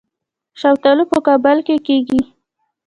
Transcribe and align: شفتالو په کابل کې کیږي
شفتالو 0.61 1.03
په 1.11 1.17
کابل 1.27 1.57
کې 1.67 1.75
کیږي 1.87 2.21